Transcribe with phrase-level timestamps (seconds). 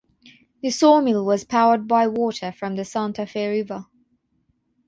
[0.63, 3.85] The sawmill was powered by water from the Santa Fe River.